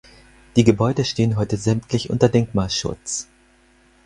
[0.55, 3.27] Die Gebäude stehen heute sämtlich unter Denkmalschutz.